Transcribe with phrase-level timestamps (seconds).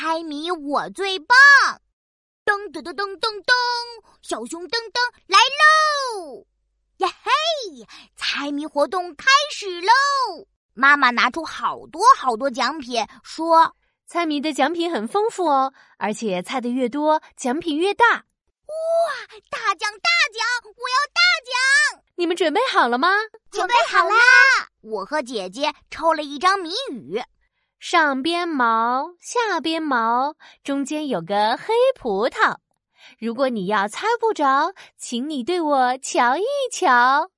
[0.00, 1.36] 猜谜我最棒！
[2.44, 3.52] 噔噔噔噔噔噔，
[4.22, 6.46] 小熊噔噔来喽！
[6.98, 10.46] 呀嘿，猜谜活动开始喽！
[10.72, 13.74] 妈妈拿出好多好多奖品，说
[14.06, 18.24] ：“猜谜的奖品很丰富哦，而且猜的越多，奖品越大。”哇，
[19.50, 20.46] 大奖大奖！
[20.62, 22.04] 我要大奖！
[22.14, 23.08] 你们准备好了吗？
[23.50, 24.68] 准备好啦！
[24.80, 27.20] 我和姐姐抽了一张谜语。
[27.78, 30.34] 上边毛，下边毛，
[30.64, 32.56] 中间有个黑葡萄。
[33.20, 37.30] 如果你要猜不着，请你对我瞧一瞧。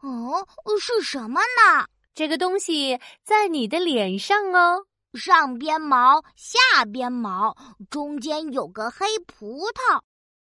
[0.00, 0.46] 哦，
[0.80, 1.86] 是什么呢？
[2.14, 4.86] 这个东西在你的脸上哦。
[5.14, 7.56] 上边毛，下边毛，
[7.90, 10.00] 中间有个黑葡萄。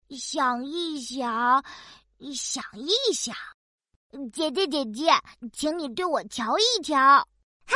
[0.09, 1.63] 想一想，
[2.33, 3.35] 想一想，
[4.33, 5.11] 姐姐姐姐，
[5.53, 7.23] 请你对我瞧一瞧。
[7.67, 7.75] 哈，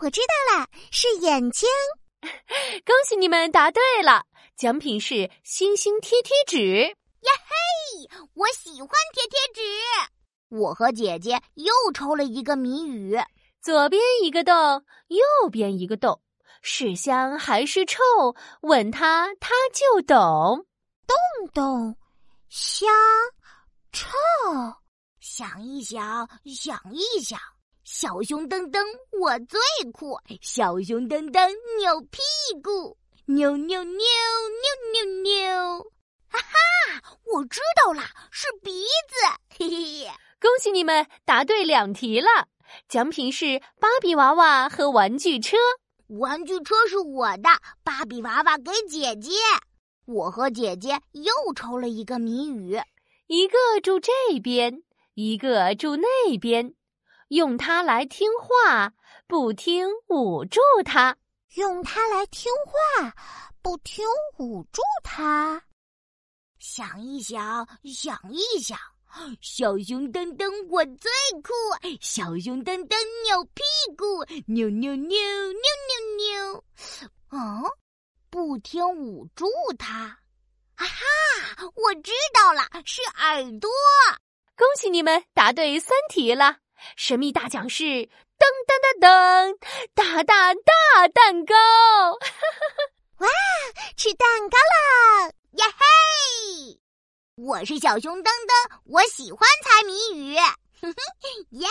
[0.00, 1.68] 我知道了，是眼睛。
[2.84, 4.24] 恭喜你们答对了，
[4.56, 6.82] 奖品是星星贴贴纸。
[6.82, 9.62] 呀嘿，我喜欢贴贴纸。
[10.48, 13.16] 我和姐姐又抽了一个谜语：
[13.60, 16.20] 左边一个洞，右边一个洞，
[16.62, 17.98] 是香还是臭？
[18.62, 20.66] 问他他就懂。
[21.06, 21.16] 洞
[21.52, 21.96] 洞，
[22.48, 22.88] 香，
[23.92, 24.08] 臭。
[25.20, 27.38] 想一想，想一想。
[27.86, 28.80] 小熊噔噔，
[29.12, 29.60] 我最
[29.92, 30.18] 酷！
[30.42, 31.48] 小熊噔噔
[31.78, 32.18] 扭屁
[32.60, 35.78] 股，扭扭扭扭扭扭！
[36.28, 37.00] 哈哈，
[37.32, 39.14] 我知道了，是鼻子！
[39.56, 42.48] 嘿嘿，恭喜你们答对两题了，
[42.88, 45.56] 奖品是芭比娃娃和玩具车。
[46.08, 47.48] 玩具车是我的，
[47.84, 49.30] 芭比娃娃给姐姐。
[50.06, 52.80] 我和姐姐又抽了一个谜语，
[53.28, 54.10] 一个住这
[54.42, 54.82] 边，
[55.14, 56.74] 一个住那边。
[57.28, 58.92] 用它来听话，
[59.26, 61.14] 不听捂住它；
[61.56, 63.12] 用它来听话，
[63.62, 64.06] 不听
[64.38, 65.60] 捂住它。
[66.58, 68.78] 想一想，想一想，
[69.40, 71.10] 小熊噔噔我最
[71.42, 71.52] 酷！
[72.00, 73.62] 小熊噔噔扭屁
[73.96, 76.64] 股，扭扭扭扭扭扭。
[77.30, 77.62] 哦，
[78.30, 79.46] 不听捂住
[79.78, 80.18] 它。
[80.76, 83.68] 啊哈，我知道了，是耳朵。
[84.56, 86.58] 恭喜你们答对三题了。
[86.96, 88.08] 神秘大奖是噔
[88.66, 89.56] 噔噔噔，
[89.94, 91.54] 大大大蛋糕！
[93.18, 93.28] 哇，
[93.96, 95.32] 吃蛋糕了！
[95.52, 96.78] 耶嘿！
[97.36, 100.34] 我是小熊噔噔，我喜欢猜谜语，
[101.58, 101.68] 耶！